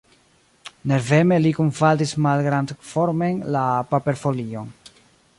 [0.91, 4.73] Nerveme li kunfaldis malgrandformen la paperfolion.